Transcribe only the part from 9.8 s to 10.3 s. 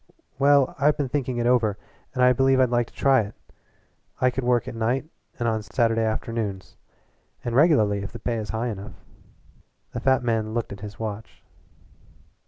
The fat